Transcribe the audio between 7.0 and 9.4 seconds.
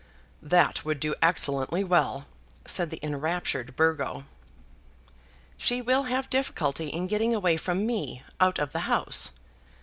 getting away from me, out of the house.